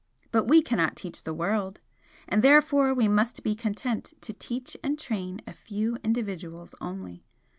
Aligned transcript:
But 0.31 0.47
we 0.47 0.63
cannot 0.63 0.95
teach 0.95 1.21
the 1.21 1.31
world, 1.35 1.79
and 2.27 2.41
therefore 2.43 2.91
we 2.91 3.07
must 3.07 3.43
be 3.43 3.53
content 3.53 4.13
to 4.21 4.33
teach 4.33 4.75
and 4.83 4.97
train 4.97 5.41
a 5.45 5.53
few 5.53 5.95
individuals 6.03 6.73
only. 6.81 7.23